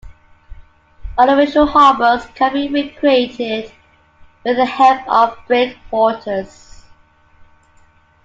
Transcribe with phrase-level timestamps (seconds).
[1.15, 3.71] Artificial harbours can be created
[4.43, 6.85] with the help of breakwaters.